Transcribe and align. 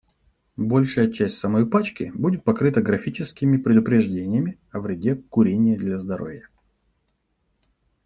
Большая 0.57 1.11
часть 1.11 1.37
самой 1.37 1.67
пачки 1.69 2.11
будет 2.15 2.43
покрыта 2.43 2.81
графическими 2.81 3.57
предупреждениями 3.57 4.57
о 4.71 4.79
вреде 4.79 5.13
курения 5.13 5.77
для 5.77 5.99
здоровья. 5.99 6.49